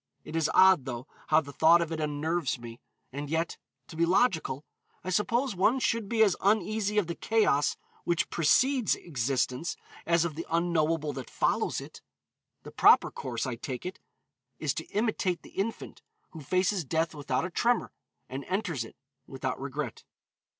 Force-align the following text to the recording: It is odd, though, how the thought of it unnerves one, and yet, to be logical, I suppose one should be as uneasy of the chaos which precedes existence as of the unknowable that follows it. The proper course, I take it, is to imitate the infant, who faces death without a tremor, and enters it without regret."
It 0.23 0.35
is 0.35 0.49
odd, 0.55 0.85
though, 0.85 1.05
how 1.27 1.41
the 1.41 1.53
thought 1.53 1.79
of 1.79 1.91
it 1.91 1.99
unnerves 1.99 2.57
one, 2.57 2.79
and 3.13 3.29
yet, 3.29 3.57
to 3.87 3.95
be 3.95 4.03
logical, 4.03 4.65
I 5.03 5.11
suppose 5.11 5.55
one 5.55 5.77
should 5.79 6.09
be 6.09 6.23
as 6.23 6.35
uneasy 6.41 6.97
of 6.97 7.05
the 7.05 7.13
chaos 7.13 7.77
which 8.03 8.31
precedes 8.31 8.95
existence 8.95 9.77
as 10.07 10.25
of 10.25 10.33
the 10.33 10.47
unknowable 10.49 11.13
that 11.13 11.29
follows 11.29 11.79
it. 11.79 12.01
The 12.63 12.71
proper 12.71 13.11
course, 13.11 13.45
I 13.45 13.53
take 13.55 13.85
it, 13.85 13.99
is 14.57 14.73
to 14.73 14.87
imitate 14.87 15.43
the 15.43 15.49
infant, 15.51 16.01
who 16.31 16.41
faces 16.41 16.83
death 16.83 17.13
without 17.13 17.45
a 17.45 17.51
tremor, 17.51 17.91
and 18.27 18.43
enters 18.45 18.83
it 18.83 18.95
without 19.27 19.61
regret." 19.61 20.03